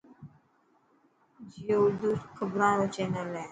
جيو 1.51 1.77
ارڌو 1.87 2.11
کبران 2.37 2.73
رو 2.79 2.85
چينل 2.95 3.29
هي. 3.37 3.45